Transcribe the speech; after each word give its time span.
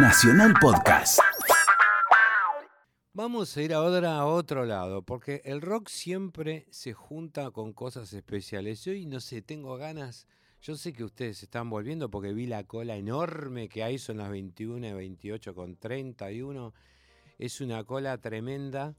Nacional 0.00 0.54
Podcast. 0.60 1.18
Vamos 3.12 3.56
a 3.56 3.62
ir 3.62 3.74
ahora 3.74 4.18
a 4.18 4.26
otro 4.26 4.64
lado, 4.64 5.02
porque 5.02 5.42
el 5.44 5.60
rock 5.60 5.88
siempre 5.88 6.66
se 6.70 6.92
junta 6.92 7.50
con 7.50 7.72
cosas 7.72 8.12
especiales. 8.12 8.84
Yo 8.84 8.92
hoy 8.92 9.06
no 9.06 9.18
sé, 9.18 9.42
tengo 9.42 9.76
ganas. 9.76 10.28
Yo 10.62 10.76
sé 10.76 10.92
que 10.92 11.02
ustedes 11.02 11.42
están 11.42 11.68
volviendo 11.68 12.10
porque 12.10 12.32
vi 12.32 12.46
la 12.46 12.62
cola 12.62 12.96
enorme 12.96 13.68
que 13.68 13.82
hay, 13.82 13.98
son 13.98 14.18
las 14.18 14.30
21 14.30 14.86
y 14.86 14.92
28 14.92 15.54
con 15.54 15.76
31. 15.76 16.72
Es 17.38 17.60
una 17.60 17.82
cola 17.82 18.18
tremenda. 18.18 18.94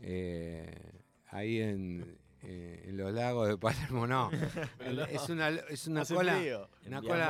eh, 0.00 0.92
ahí 1.28 1.60
en, 1.60 2.18
eh, 2.46 2.84
en 2.88 2.96
los 2.96 3.12
lagos 3.12 3.48
de 3.48 3.56
Palermo, 3.58 4.06
no. 4.06 4.30
es 5.10 5.28
una, 5.28 5.48
es 5.48 5.86
una 5.86 6.02
Hace 6.02 6.14
cola, 6.14 6.36
frío. 6.38 6.68
una 6.86 7.00
cola 7.02 7.28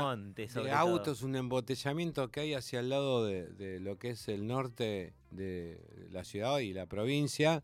sobre 0.48 0.66
de 0.70 0.70
todo. 0.70 0.72
autos, 0.78 1.22
un 1.22 1.36
embotellamiento 1.36 2.30
que 2.30 2.40
hay 2.40 2.54
hacia 2.54 2.80
el 2.80 2.88
lado 2.90 3.24
de, 3.24 3.46
de 3.48 3.80
lo 3.80 3.98
que 3.98 4.10
es 4.10 4.28
el 4.28 4.46
norte 4.46 5.14
de 5.30 5.80
la 6.10 6.24
ciudad 6.24 6.58
y 6.58 6.72
la 6.72 6.86
provincia. 6.86 7.62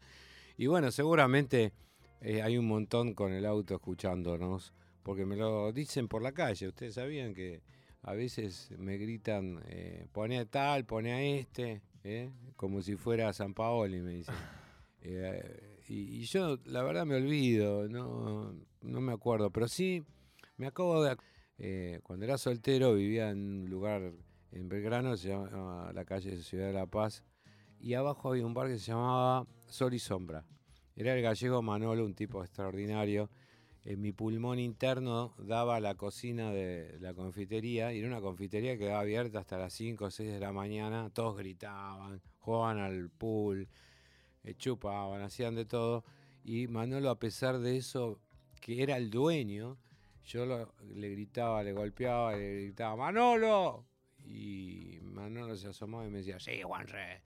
Y 0.56 0.66
bueno, 0.66 0.90
seguramente 0.90 1.72
eh, 2.20 2.42
hay 2.42 2.58
un 2.58 2.66
montón 2.66 3.14
con 3.14 3.32
el 3.32 3.46
auto 3.46 3.74
escuchándonos, 3.74 4.72
porque 5.02 5.24
me 5.24 5.36
lo 5.36 5.72
dicen 5.72 6.06
por 6.08 6.22
la 6.22 6.32
calle. 6.32 6.68
Ustedes 6.68 6.94
sabían 6.94 7.32
que 7.34 7.62
a 8.02 8.12
veces 8.14 8.70
me 8.78 8.96
gritan, 8.98 9.62
eh, 9.66 10.06
pone 10.12 10.38
a 10.38 10.44
tal, 10.44 10.84
pone 10.84 11.12
a 11.12 11.22
este, 11.22 11.82
eh, 12.04 12.30
como 12.56 12.82
si 12.82 12.96
fuera 12.96 13.32
San 13.32 13.54
Paoli, 13.54 14.00
me 14.00 14.12
dicen. 14.12 14.34
Y, 15.92 16.22
yo, 16.26 16.56
la 16.66 16.84
verdad, 16.84 17.04
me 17.04 17.16
olvido, 17.16 17.88
no, 17.88 18.54
no 18.80 19.00
me 19.00 19.12
acuerdo, 19.12 19.50
pero 19.50 19.66
sí 19.66 20.04
me 20.56 20.68
acabo 20.68 21.02
de. 21.02 21.16
eh, 21.58 21.98
cuando 22.04 22.26
era 22.26 22.38
soltero 22.38 22.94
vivía 22.94 23.30
en 23.30 23.62
un 23.62 23.68
lugar 23.68 24.12
en 24.52 24.68
Belgrano, 24.68 25.16
se 25.16 25.30
llama 25.30 25.90
la 25.92 26.04
calle 26.04 26.36
Ciudad 26.44 26.68
de 26.68 26.74
la 26.74 26.86
Paz, 26.86 27.24
y 27.80 27.94
abajo 27.94 28.28
había 28.28 28.46
un 28.46 28.54
bar 28.54 28.68
que 28.68 28.78
se 28.78 28.92
llamaba 28.92 29.48
Sol 29.66 29.92
y 29.92 29.98
Sombra. 29.98 30.46
Era 30.94 31.12
el 31.16 31.22
gallego 31.22 31.60
Manolo, 31.60 32.06
un 32.06 32.14
tipo 32.14 32.44
extraordinario. 32.44 33.28
En 33.84 34.00
mi 34.00 34.12
pulmón 34.12 34.60
interno 34.60 35.34
daba 35.38 35.80
la 35.80 35.96
cocina 35.96 36.52
de 36.52 36.98
la 37.00 37.14
confitería, 37.14 37.92
y 37.92 37.98
era 37.98 38.06
una 38.06 38.20
confitería 38.20 38.74
que 38.74 38.84
quedaba 38.84 39.00
abierta 39.00 39.40
hasta 39.40 39.58
las 39.58 39.72
5 39.72 40.04
o 40.04 40.10
6 40.12 40.30
de 40.30 40.38
la 40.38 40.52
mañana. 40.52 41.10
Todos 41.12 41.36
gritaban, 41.36 42.22
jugaban 42.38 42.78
al 42.78 43.10
pool, 43.10 43.66
chupaban, 44.56 45.22
hacían 45.22 45.54
de 45.54 45.64
todo. 45.64 46.04
Y 46.44 46.66
Manolo, 46.68 47.10
a 47.10 47.18
pesar 47.18 47.58
de 47.58 47.76
eso, 47.76 48.20
que 48.60 48.82
era 48.82 48.96
el 48.96 49.10
dueño, 49.10 49.78
yo 50.24 50.46
lo- 50.46 50.74
le 50.94 51.10
gritaba, 51.10 51.62
le 51.62 51.72
golpeaba, 51.72 52.34
le 52.34 52.62
gritaba, 52.64 52.96
¡Manolo! 52.96 53.86
Y 54.24 54.98
Manolo 55.02 55.56
se 55.56 55.68
asomaba 55.68 56.06
y 56.06 56.10
me 56.10 56.18
decía, 56.18 56.38
sí, 56.38 56.62
Juanre. 56.62 57.22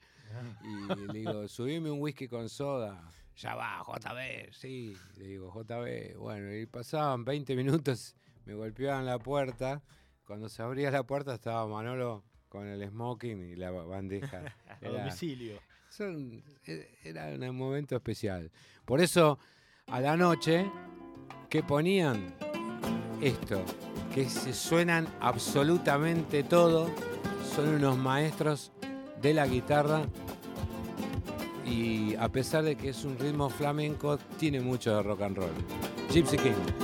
Y 0.64 0.94
le 1.12 1.12
digo, 1.18 1.46
subime 1.48 1.90
un 1.90 2.00
whisky 2.00 2.28
con 2.28 2.48
soda. 2.48 3.10
Ya 3.36 3.54
va, 3.56 3.82
JB, 3.84 4.52
sí. 4.52 4.96
Le 5.16 5.26
digo, 5.26 5.52
JB. 5.52 6.16
Bueno, 6.18 6.54
y 6.54 6.66
pasaban 6.66 7.24
20 7.24 7.54
minutos, 7.56 8.16
me 8.44 8.54
golpeaban 8.54 9.06
la 9.06 9.18
puerta. 9.18 9.82
Cuando 10.24 10.48
se 10.48 10.62
abría 10.62 10.90
la 10.90 11.02
puerta 11.04 11.34
estaba 11.34 11.66
Manolo 11.66 12.24
con 12.48 12.66
el 12.66 12.88
smoking 12.88 13.42
y 13.50 13.56
la 13.56 13.70
bandeja. 13.72 14.42
A 14.68 14.88
domicilio. 14.88 15.58
E- 16.00 16.98
era 17.04 17.28
un 17.28 17.56
momento 17.56 17.94
especial. 17.96 18.50
Por 18.84 19.00
eso, 19.00 19.38
a 19.86 20.00
la 20.00 20.16
noche, 20.16 20.70
¿qué 21.48 21.62
ponían? 21.62 22.34
Esto, 23.20 23.64
que 24.14 24.28
se 24.28 24.52
suenan 24.52 25.06
absolutamente 25.20 26.42
todo. 26.42 26.90
Son 27.54 27.68
unos 27.68 27.96
maestros 27.96 28.72
de 29.20 29.34
la 29.34 29.46
guitarra. 29.46 30.06
Y 31.64 32.14
a 32.16 32.28
pesar 32.28 32.62
de 32.64 32.76
que 32.76 32.90
es 32.90 33.04
un 33.04 33.18
ritmo 33.18 33.48
flamenco, 33.48 34.18
tiene 34.38 34.60
mucho 34.60 34.96
de 34.96 35.02
rock 35.02 35.22
and 35.22 35.36
roll. 35.36 35.50
Gypsy 36.10 36.36
King. 36.36 36.83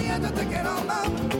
Cada 0.00 0.18
día 0.18 0.18
yo 0.18 0.34
te 0.34 0.46
quiero 0.46 0.70
más. 0.86 1.39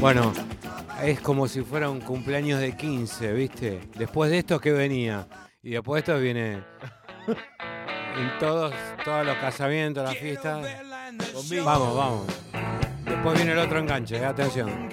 Bueno, 0.00 0.32
es 1.02 1.20
como 1.20 1.48
si 1.48 1.62
fuera 1.62 1.88
un 1.88 2.00
cumpleaños 2.00 2.60
de 2.60 2.76
15, 2.76 3.32
¿viste? 3.32 3.80
Después 3.96 4.30
de 4.30 4.38
esto, 4.38 4.60
¿qué 4.60 4.72
venía? 4.72 5.26
Y 5.62 5.70
después 5.70 6.04
de 6.04 6.12
esto 6.12 6.22
viene 6.22 6.52
en 8.16 8.38
todos, 8.38 8.74
todos 9.04 9.24
los 9.24 9.36
casamientos, 9.36 10.04
las 10.04 10.16
fiestas. 10.16 10.66
Vamos, 11.64 11.96
vamos. 11.96 12.26
Después 13.04 13.36
viene 13.36 13.52
el 13.52 13.58
otro 13.58 13.78
enganche, 13.78 14.16
eh, 14.16 14.24
atención. 14.24 14.88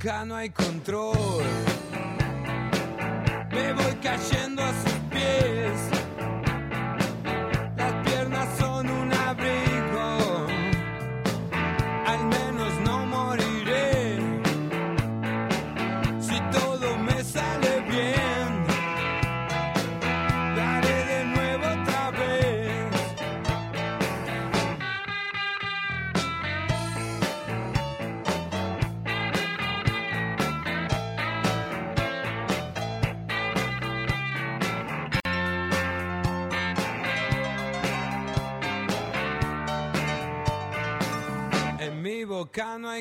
Boca 0.00 0.24
no 0.24 0.34
hay 0.36 0.48
control. 0.50 1.44
Me 3.50 3.72
voy 3.72 3.94
cayendo 4.02 4.62
a 4.62 4.72
sus 4.72 4.92
pies. 5.10 5.99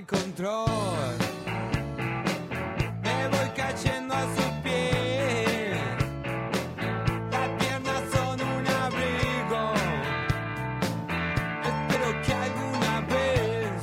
Control. 0.05 1.17
Me 3.03 3.27
voy 3.27 3.49
cayendo 3.55 4.13
a 4.13 4.21
sus 4.35 4.51
pies. 4.63 5.77
Las 7.31 7.49
piernas 7.59 8.03
son 8.11 8.41
un 8.41 8.67
abrigo. 8.67 9.73
Espero 11.63 12.21
que 12.23 12.33
alguna 12.33 13.01
vez, 13.01 13.81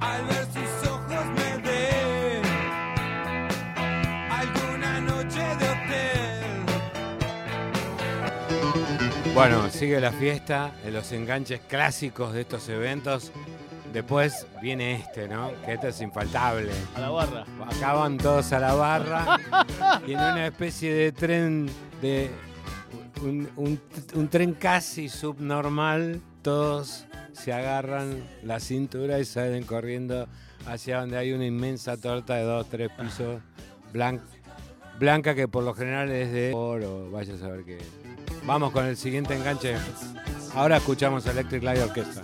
al 0.00 0.24
ver 0.26 0.46
sus 0.46 0.88
ojos, 0.88 1.26
me 1.36 1.58
den 1.68 2.44
alguna 4.30 5.00
noche 5.00 5.40
de 5.40 5.68
hotel. 5.68 6.64
Bueno, 9.34 9.68
sigue 9.70 10.00
la 10.00 10.12
fiesta, 10.12 10.72
de 10.82 10.90
los 10.90 11.12
enganches 11.12 11.60
clásicos 11.60 12.32
de 12.32 12.40
estos 12.40 12.68
eventos. 12.68 13.32
Después 14.00 14.46
viene 14.60 14.96
este, 14.96 15.26
¿no? 15.26 15.50
Que 15.64 15.72
este 15.72 15.88
es 15.88 15.98
infaltable. 16.02 16.70
A 16.96 17.00
la 17.00 17.08
barra. 17.08 17.46
Acaban 17.74 18.18
todos 18.18 18.52
a 18.52 18.58
la 18.58 18.74
barra 18.74 19.38
y 20.06 20.12
en 20.12 20.18
una 20.18 20.46
especie 20.48 20.92
de 20.92 21.12
tren 21.12 21.66
de 22.02 22.30
un, 23.22 23.48
un- 23.56 23.80
un 24.14 24.28
tren 24.28 24.52
casi 24.52 25.08
subnormal, 25.08 26.20
todos 26.42 27.06
se 27.32 27.54
agarran 27.54 28.22
la 28.42 28.60
cintura 28.60 29.18
y 29.18 29.24
salen 29.24 29.64
corriendo 29.64 30.28
hacia 30.66 31.00
donde 31.00 31.16
hay 31.16 31.32
una 31.32 31.46
inmensa 31.46 31.96
torta 31.96 32.34
de 32.34 32.42
dos, 32.42 32.68
tres 32.68 32.90
pisos 33.00 33.40
blan- 33.94 34.20
blanca 34.98 35.34
que 35.34 35.48
por 35.48 35.64
lo 35.64 35.72
general 35.72 36.10
es 36.10 36.30
de 36.32 36.52
oro, 36.54 37.10
vaya 37.10 37.32
a 37.32 37.38
saber 37.38 37.64
qué. 37.64 37.78
Vamos 38.44 38.72
con 38.72 38.84
el 38.84 38.98
siguiente 38.98 39.34
enganche. 39.34 39.74
Ahora 40.54 40.76
escuchamos 40.76 41.24
Electric 41.24 41.62
Light 41.62 41.80
Orchestra. 41.80 42.22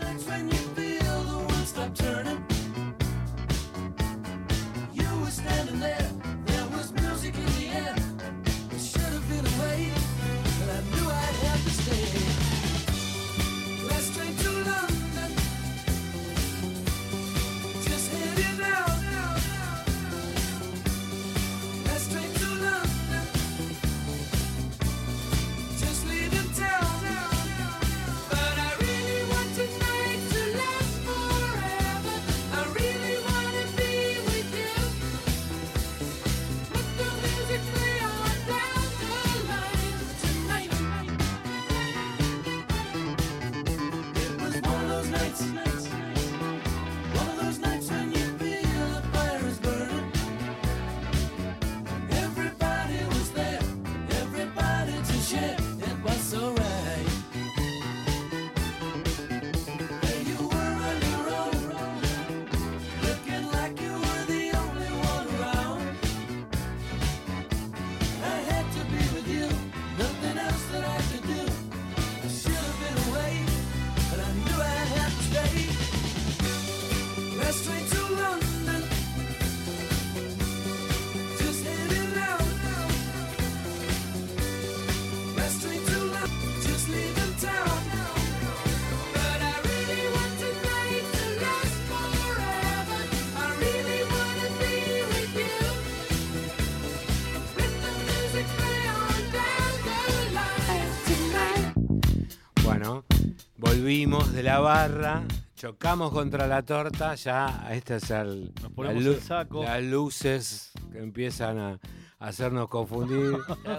Volvimos 103.93 104.33
de 104.33 104.43
la 104.43 104.59
barra, 104.59 105.23
chocamos 105.55 106.13
contra 106.13 106.47
la 106.47 106.63
torta, 106.63 107.15
ya 107.15 107.69
este 107.73 107.97
es 107.97 108.11
el, 108.11 108.51
Nos 108.63 108.73
ponemos 108.73 109.03
la 109.03 109.11
lu- 109.11 109.17
el 109.17 109.21
saco. 109.21 109.63
las 109.65 109.83
luces 109.83 110.73
que 110.91 110.99
empiezan 110.99 111.59
a, 111.59 111.79
hacernos 112.19 112.69
confundir. 112.71 113.37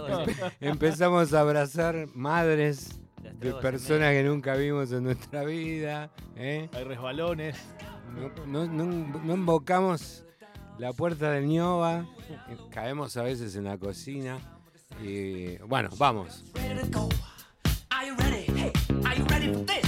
Empezamos 0.62 1.34
a 1.34 1.39
abrazar 1.39 2.08
madres 2.13 3.00
de 3.39 3.53
personas 3.53 4.12
que 4.12 4.24
nunca 4.24 4.53
vimos 4.55 4.91
en 4.91 5.05
nuestra 5.05 5.46
vida. 5.46 6.12
¿eh? 6.36 6.70
Hay 6.74 6.84
resbalones. 6.84 7.58
No, 8.46 8.67
no- 8.67 8.67
no- 8.67 9.20
no 9.20 9.34
invocamos 9.34 10.24
la 10.77 10.93
puerta 10.93 11.32
del 11.32 11.50
eh, 11.50 12.03
caemos 12.70 13.17
a 13.17 13.24
veces 13.24 13.55
en 13.55 13.63
la 13.63 13.79
cocina. 13.79 14.38
Y 15.01 15.58
bueno, 15.67 15.89
vamos. 15.98 16.43
Are 17.89 18.08
you 18.08 18.15
ready? 18.17 18.46
Hey, 18.55 18.72
are 19.05 19.17
you 19.17 19.25
ready 19.25 19.51
for 19.53 19.65
this? 19.65 19.83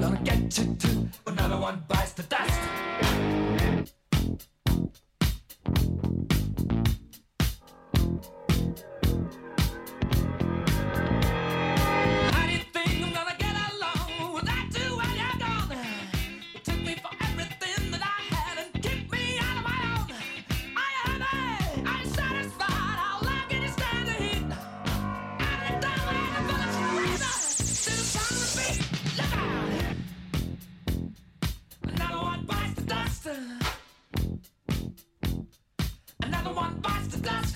Gonna 0.00 0.20
get 0.22 0.58
you 0.58 0.74
too. 0.74 1.08
Another 1.26 1.56
one 1.56 1.82
bites 1.88 2.12
the 2.12 2.22
dust. 2.22 3.57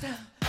down. 0.03 0.42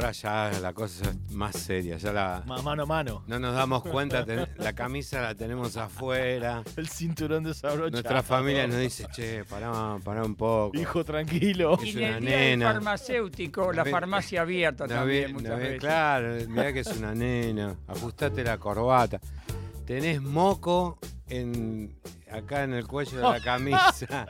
Ahora 0.00 0.12
ya 0.12 0.50
la 0.62 0.72
cosa 0.72 1.10
es 1.10 1.32
más 1.34 1.54
seria, 1.54 1.98
ya 1.98 2.10
la... 2.10 2.42
Ma- 2.46 2.62
Mano 2.62 2.84
a 2.84 2.86
mano. 2.86 3.22
No 3.26 3.38
nos 3.38 3.54
damos 3.54 3.82
cuenta, 3.82 4.24
ten- 4.24 4.48
la 4.56 4.72
camisa 4.72 5.20
la 5.20 5.34
tenemos 5.34 5.76
afuera. 5.76 6.62
El 6.76 6.88
cinturón 6.88 7.44
desabrochado. 7.44 7.90
Nuestra 7.90 8.22
familia 8.22 8.66
nos 8.66 8.78
dice, 8.78 9.06
che, 9.14 9.44
pará, 9.44 9.98
pará 10.02 10.22
un 10.24 10.36
poco. 10.36 10.74
Hijo, 10.78 11.04
tranquilo. 11.04 11.78
Es 11.82 11.94
Y 11.94 11.98
una 11.98 12.16
el 12.16 12.24
día 12.24 12.36
del 12.38 12.58
nena. 12.60 12.72
farmacéutico, 12.72 13.72
la 13.74 13.84
farmacia 13.84 14.40
abierta 14.40 14.86
No 14.86 14.94
también 14.94 15.26
ve- 15.26 15.32
muchas 15.34 15.60
no 15.72 15.78
claro, 15.78 16.28
mirá 16.48 16.72
que 16.72 16.80
es 16.80 16.86
una 16.96 17.14
nena. 17.14 17.76
Ajustate 17.86 18.42
la 18.42 18.56
corbata. 18.56 19.20
Tenés 19.84 20.22
moco 20.22 20.98
en, 21.28 21.94
acá 22.32 22.62
en 22.64 22.72
el 22.72 22.86
cuello 22.86 23.18
de 23.18 23.22
la 23.22 23.40
camisa. 23.44 24.26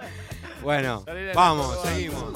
Bueno, 0.64 1.04
de 1.06 1.32
vamos, 1.32 1.78
seguimos. 1.84 2.32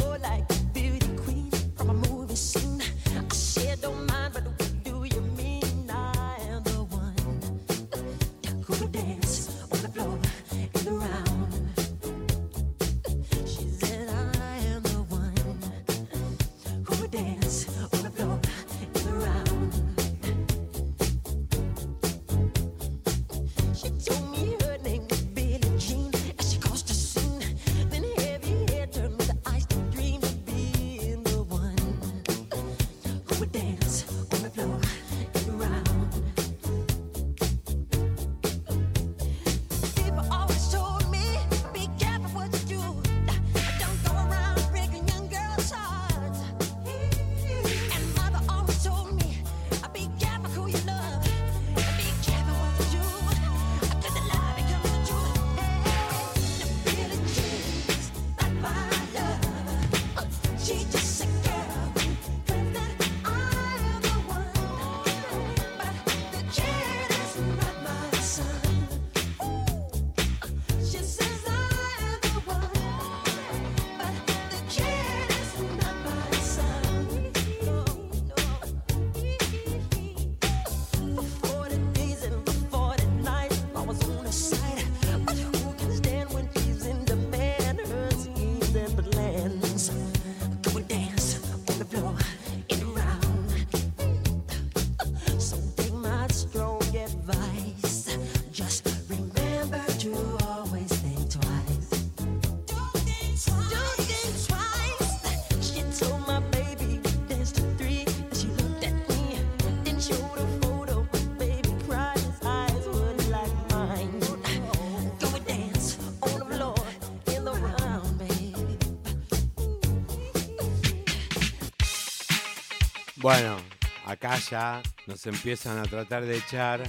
Bueno, 123.25 123.57
acá 124.05 124.37
ya 124.37 124.83
nos 125.07 125.25
empiezan 125.25 125.79
a 125.79 125.85
tratar 125.85 126.27
de 126.27 126.37
echar, 126.37 126.83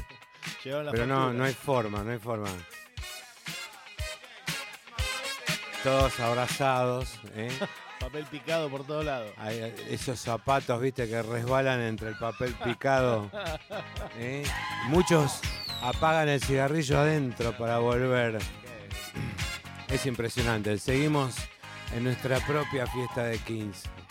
pero 0.62 1.08
no, 1.08 1.32
no 1.32 1.46
hay 1.46 1.54
forma, 1.54 2.04
no 2.04 2.12
hay 2.12 2.20
forma. 2.20 2.50
Todos 5.82 6.20
abrazados, 6.20 7.22
¿eh? 7.36 7.58
Papel 8.02 8.26
picado 8.26 8.70
por 8.70 8.86
todos 8.86 9.06
lados. 9.06 9.32
Esos 9.90 10.20
zapatos, 10.20 10.82
viste, 10.82 11.08
que 11.08 11.22
resbalan 11.22 11.80
entre 11.80 12.10
el 12.10 12.18
papel 12.18 12.54
picado. 12.56 13.32
¿eh? 14.18 14.44
Muchos 14.88 15.40
apagan 15.82 16.28
el 16.28 16.42
cigarrillo 16.42 17.00
adentro 17.00 17.56
para 17.58 17.78
volver. 17.78 18.40
Es 19.88 20.06
impresionante. 20.06 20.78
Seguimos 20.80 21.36
en 21.96 22.04
nuestra 22.04 22.42
propia 22.42 22.86
fiesta 22.88 23.24
de 23.24 23.38
15. 23.38 24.05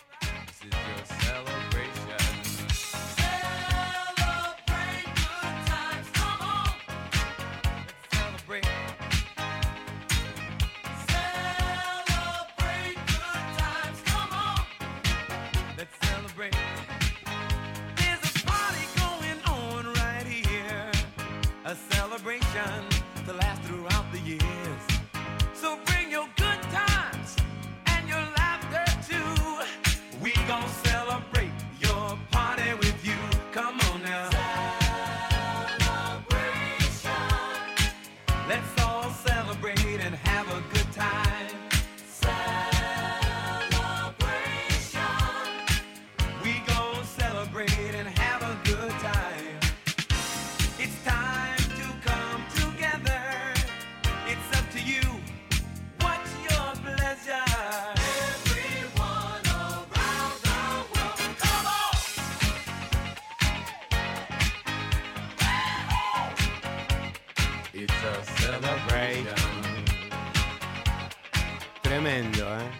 Tremendo, 71.94 72.58
¿eh? 72.58 72.70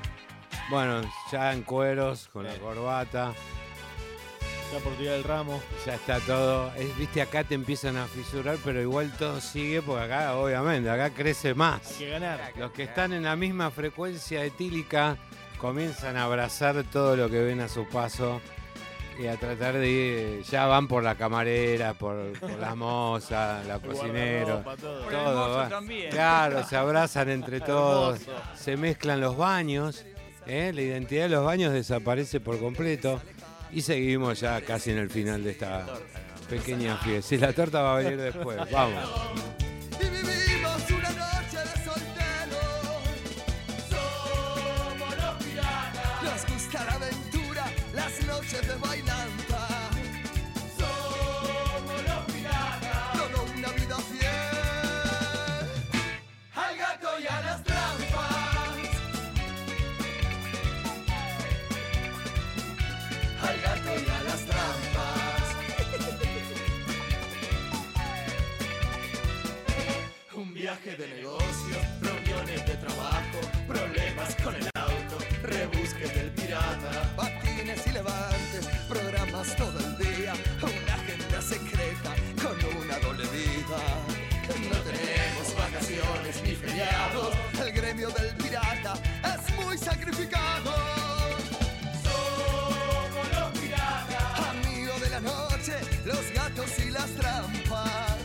Bueno, 0.68 1.00
ya 1.30 1.52
en 1.52 1.62
cueros, 1.62 2.28
con 2.32 2.42
la 2.42 2.54
corbata, 2.56 3.32
Ya 4.72 4.78
por 4.80 4.92
tirar 4.94 5.14
el 5.14 5.22
ramo. 5.22 5.62
ya 5.86 5.94
está 5.94 6.18
todo. 6.18 6.72
Es, 6.74 6.96
Viste, 6.98 7.22
acá 7.22 7.44
te 7.44 7.54
empiezan 7.54 7.96
a 7.96 8.06
fisurar, 8.08 8.56
pero 8.64 8.80
igual 8.82 9.12
todo 9.16 9.40
sigue 9.40 9.82
porque 9.82 10.02
acá, 10.02 10.34
obviamente, 10.34 10.90
acá 10.90 11.10
crece 11.10 11.48
Hay 11.50 11.54
más. 11.54 11.80
que 11.96 12.10
ganar. 12.10 12.40
Los 12.56 12.72
que 12.72 12.82
están 12.82 13.12
en 13.12 13.22
la 13.22 13.36
misma 13.36 13.70
frecuencia 13.70 14.44
etílica 14.44 15.16
comienzan 15.58 16.16
a 16.16 16.24
abrazar 16.24 16.82
todo 16.82 17.14
lo 17.14 17.30
que 17.30 17.40
ven 17.40 17.60
a 17.60 17.68
su 17.68 17.86
paso 17.88 18.40
y 19.18 19.26
a 19.26 19.36
tratar 19.36 19.78
de 19.78 19.88
ir, 19.88 20.42
ya 20.44 20.66
van 20.66 20.88
por 20.88 21.02
la 21.02 21.14
camarera, 21.14 21.94
por, 21.94 22.32
por 22.38 22.58
la 22.58 22.74
moza, 22.74 23.62
la 23.64 23.78
cocinero. 23.80 24.62
guardarropa, 24.62 24.76
todo. 24.76 25.04
Por 25.04 25.12
el 25.14 25.18
Todo, 25.24 25.38
mozo 25.48 25.58
va. 25.58 25.68
también. 25.68 26.10
Claro, 26.10 26.64
se 26.64 26.76
abrazan 26.76 27.28
entre 27.30 27.60
todos, 27.60 28.20
se 28.56 28.76
mezclan 28.76 29.20
los 29.20 29.36
baños, 29.36 30.04
¿eh? 30.46 30.72
la 30.74 30.82
identidad 30.82 31.24
de 31.24 31.28
los 31.30 31.44
baños 31.44 31.72
desaparece 31.72 32.40
por 32.40 32.58
completo 32.58 33.20
y 33.72 33.82
seguimos 33.82 34.40
ya 34.40 34.60
casi 34.62 34.90
en 34.90 34.98
el 34.98 35.10
final 35.10 35.44
de 35.44 35.50
esta, 35.52 35.86
Pequeña 36.48 36.96
fiesta. 36.98 37.26
Si 37.30 37.38
la 37.38 37.54
torta 37.54 37.80
va 37.80 37.94
a 37.94 37.98
venir 38.00 38.20
después, 38.20 38.58
vamos. 38.70 39.00
Las 48.44 48.52
noches 48.52 48.68
de 48.68 48.76
bailanta. 48.76 49.43
Muy 89.74 89.82
sacrificado. 89.82 90.72
Somos 92.04 93.28
los 93.32 93.58
piratas, 93.58 94.40
amigos 94.50 95.00
de 95.00 95.10
la 95.10 95.20
noche, 95.20 95.72
los 96.04 96.32
gatos 96.32 96.78
y 96.78 96.90
las 96.90 97.10
trampas. 97.14 98.18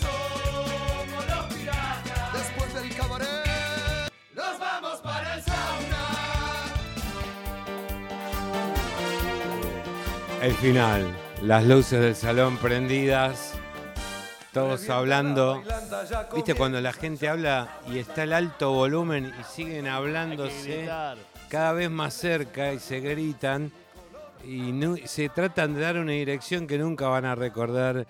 Somos 0.00 1.26
los 1.26 1.54
piratas. 1.54 2.32
Después 2.32 2.74
del 2.74 2.96
cabaret, 2.96 4.10
nos 4.34 4.58
vamos 4.58 5.00
para 5.00 5.34
el 5.36 5.42
sauna. 5.42 6.08
El 10.42 10.54
final. 10.54 11.16
Las 11.42 11.64
luces 11.64 12.00
del 12.00 12.16
salón 12.16 12.56
prendidas. 12.58 13.51
Todos 14.52 14.88
hablando. 14.90 15.62
¿Viste 16.34 16.54
cuando 16.54 16.80
la 16.80 16.92
gente 16.92 17.28
habla 17.28 17.78
y 17.88 17.98
está 17.98 18.24
el 18.24 18.32
alto 18.32 18.72
volumen 18.72 19.32
y 19.40 19.44
siguen 19.44 19.86
hablándose 19.86 20.88
cada 21.48 21.72
vez 21.72 21.90
más 21.90 22.12
cerca 22.14 22.72
y 22.72 22.78
se 22.78 23.00
gritan 23.00 23.72
y 24.44 24.72
se 25.06 25.28
tratan 25.28 25.74
de 25.74 25.80
dar 25.80 25.96
una 25.96 26.12
dirección 26.12 26.66
que 26.66 26.76
nunca 26.78 27.08
van 27.08 27.24
a 27.24 27.34
recordar? 27.34 28.06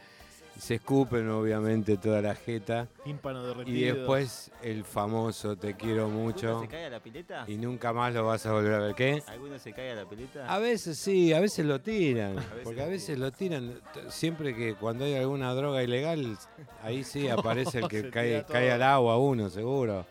Se 0.59 0.75
escupen 0.77 1.29
obviamente 1.31 1.97
toda 1.97 2.21
la 2.23 2.35
jeta 2.37 2.87
Tímpano 3.03 3.43
derretido. 3.43 3.77
y 3.77 3.83
después 3.83 4.51
el 4.63 4.85
famoso 4.85 5.57
te 5.57 5.75
quiero 5.75 6.05
¿Alguno 6.05 6.21
mucho 6.25 6.61
se 6.61 6.69
cae 6.69 6.87
a 6.87 6.91
la 6.91 7.01
pileta? 7.01 7.45
y 7.49 7.57
nunca 7.57 7.93
más 7.93 8.15
lo 8.15 8.25
vas 8.27 8.47
a 8.47 8.53
volver 8.53 8.75
a 8.75 8.79
ver. 8.79 8.95
¿Qué? 8.95 9.23
¿Alguno 9.27 9.59
se 9.59 9.73
cae 9.73 9.91
a 9.91 9.95
la 9.97 10.05
pileta? 10.05 10.47
A 10.53 10.59
veces 10.59 10.99
sí, 10.99 11.33
a 11.33 11.41
veces 11.41 11.67
lo 11.67 11.81
tiran, 11.81 12.37
veces 12.37 12.61
porque 12.63 12.83
a 12.83 12.87
veces 12.87 13.19
lo 13.19 13.33
tiran. 13.33 13.81
Siempre 14.09 14.55
que 14.55 14.75
cuando 14.75 15.05
hay 15.05 15.17
alguna 15.17 15.53
droga 15.55 15.83
ilegal, 15.83 16.39
ahí 16.83 17.03
sí 17.03 17.29
aparece 17.31 17.81
el 17.81 17.89
que 17.89 18.09
cae, 18.11 18.45
cae 18.49 18.71
al 18.71 18.83
agua 18.83 19.19
uno, 19.19 19.51
seguro. 19.51 20.07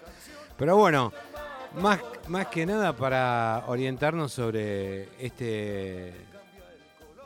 Pero 0.57 0.75
bueno, 0.75 1.13
más, 1.79 1.99
más 2.27 2.47
que 2.47 2.65
nada 2.65 2.93
para 2.93 3.63
orientarnos 3.67 4.33
sobre 4.33 5.03
este 5.23 6.13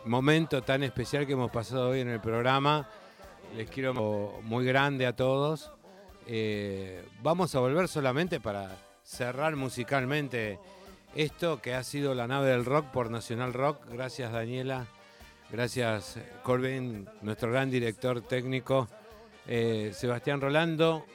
momento 0.06 0.62
tan 0.62 0.84
especial 0.84 1.26
que 1.26 1.34
hemos 1.34 1.50
pasado 1.50 1.90
hoy 1.90 2.02
en 2.02 2.10
el 2.10 2.20
programa. 2.20 2.88
Les 3.56 3.70
quiero 3.70 3.94
muy 4.44 4.66
grande 4.66 5.06
a 5.06 5.16
todos. 5.16 5.72
Eh, 6.28 7.06
vamos 7.22 7.56
a 7.56 7.60
volver 7.60 7.88
solamente 7.88 8.40
para 8.40 8.78
cerrar 9.04 9.56
musicalmente 9.56 10.60
esto 11.16 11.62
que 11.62 11.74
ha 11.74 11.84
sido 11.84 12.16
la 12.16 12.28
nave 12.28 12.50
del 12.50 12.66
rock 12.66 12.88
por 12.92 13.10
Nacional 13.10 13.54
Rock. 13.54 13.86
Gracias 13.90 14.32
Daniela, 14.32 14.88
gracias 15.52 16.18
Corbin, 16.44 17.08
nuestro 17.22 17.52
gran 17.52 17.70
director 17.70 18.22
técnico, 18.22 18.88
eh, 19.48 19.92
Sebastián 19.94 20.42
Rolando, 20.42 21.06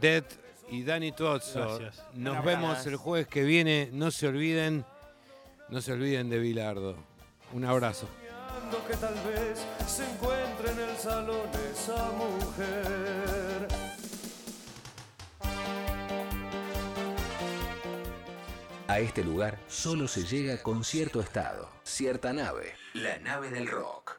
Dead 0.00 0.24
y 0.70 0.82
Dani 0.82 1.12
Tuozzo. 1.12 1.78
Gracias. 1.78 2.04
Nos 2.14 2.34
Gracias. 2.34 2.44
vemos 2.44 2.86
el 2.86 2.96
jueves 2.96 3.28
que 3.28 3.44
viene. 3.44 3.88
No 3.92 4.10
se 4.10 4.28
olviden, 4.28 4.84
no 5.68 5.80
se 5.80 5.92
olviden 5.92 6.28
de 6.28 6.38
Bilardo. 6.38 6.96
Un 7.52 7.64
abrazo. 7.64 8.08
Que 8.88 8.96
tal 8.96 9.14
vez 9.14 9.64
se 9.86 10.04
encuentre 10.10 10.72
en 10.72 10.80
el 10.80 10.93
salón 11.04 11.50
esa 11.70 12.12
mujer. 12.12 13.68
A 18.88 19.00
este 19.00 19.22
lugar 19.22 19.58
solo 19.68 20.08
se 20.08 20.24
llega 20.24 20.62
con 20.62 20.82
cierto 20.82 21.20
estado, 21.20 21.68
cierta 21.82 22.32
nave, 22.32 22.72
la 22.94 23.18
nave 23.18 23.50
del 23.50 23.66
rock. 23.66 24.18